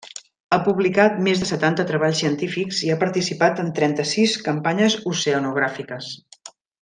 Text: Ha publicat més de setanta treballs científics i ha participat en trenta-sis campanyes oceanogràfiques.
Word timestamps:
Ha 0.55 0.57
publicat 0.67 1.19
més 1.27 1.41
de 1.43 1.49
setanta 1.49 1.85
treballs 1.91 2.23
científics 2.23 2.81
i 2.87 2.91
ha 2.93 2.97
participat 3.05 3.61
en 3.65 3.69
trenta-sis 3.81 4.39
campanyes 4.51 4.97
oceanogràfiques. 5.13 6.11